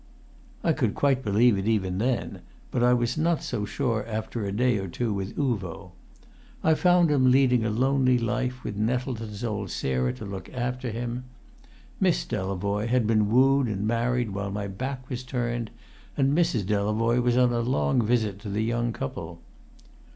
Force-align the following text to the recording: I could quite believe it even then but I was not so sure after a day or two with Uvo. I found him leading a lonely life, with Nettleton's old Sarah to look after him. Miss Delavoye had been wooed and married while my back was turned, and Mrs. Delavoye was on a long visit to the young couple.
I 0.63 0.73
could 0.73 0.95
quite 0.95 1.23
believe 1.23 1.59
it 1.59 1.67
even 1.67 1.99
then 1.99 2.41
but 2.71 2.81
I 2.81 2.91
was 2.91 3.19
not 3.19 3.43
so 3.43 3.65
sure 3.65 4.03
after 4.07 4.43
a 4.43 4.51
day 4.51 4.79
or 4.79 4.87
two 4.87 5.13
with 5.13 5.37
Uvo. 5.37 5.91
I 6.63 6.73
found 6.73 7.11
him 7.11 7.29
leading 7.29 7.63
a 7.63 7.69
lonely 7.69 8.17
life, 8.17 8.63
with 8.63 8.75
Nettleton's 8.77 9.43
old 9.43 9.69
Sarah 9.69 10.11
to 10.13 10.25
look 10.25 10.51
after 10.51 10.89
him. 10.89 11.25
Miss 11.99 12.25
Delavoye 12.25 12.87
had 12.87 13.05
been 13.05 13.29
wooed 13.29 13.67
and 13.67 13.85
married 13.85 14.31
while 14.31 14.49
my 14.49 14.67
back 14.67 15.07
was 15.07 15.23
turned, 15.23 15.69
and 16.17 16.35
Mrs. 16.35 16.65
Delavoye 16.65 17.21
was 17.21 17.37
on 17.37 17.53
a 17.53 17.59
long 17.59 18.03
visit 18.03 18.39
to 18.39 18.49
the 18.49 18.63
young 18.63 18.91
couple. 18.93 19.39